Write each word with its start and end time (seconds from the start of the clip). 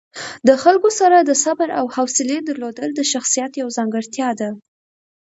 د 0.47 0.49
خلکو 0.63 0.89
سره 0.99 1.17
د 1.19 1.31
صبر 1.43 1.69
او 1.79 1.85
حوصلې 1.95 2.37
درلودل 2.47 2.89
د 2.95 3.01
شخصیت 3.13 3.51
یوه 3.61 3.71
ځانګړتیا 3.77 4.29
ده. 4.39 4.49